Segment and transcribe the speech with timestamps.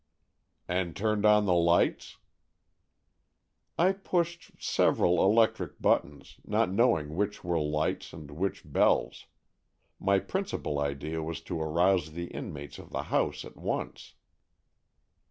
[0.67, 2.17] "And turned on the lights?"
[3.77, 9.27] "I pushed several electric buttons, not knowing which were lights and which bells;
[9.99, 14.15] my principal idea was to arouse the inmates of the house at once."